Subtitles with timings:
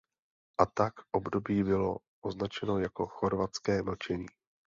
[0.57, 4.25] A tak období bylo označeno jako chorvatské mlčení.